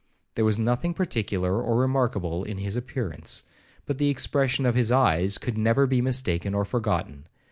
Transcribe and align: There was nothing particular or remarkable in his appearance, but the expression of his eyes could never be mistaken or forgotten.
There 0.33 0.45
was 0.45 0.57
nothing 0.57 0.95
particular 0.95 1.61
or 1.61 1.77
remarkable 1.77 2.43
in 2.43 2.57
his 2.57 2.75
appearance, 2.75 3.43
but 3.85 3.99
the 3.99 4.09
expression 4.09 4.65
of 4.65 4.73
his 4.73 4.91
eyes 4.91 5.37
could 5.37 5.59
never 5.59 5.85
be 5.85 6.01
mistaken 6.01 6.55
or 6.55 6.65
forgotten. 6.65 7.27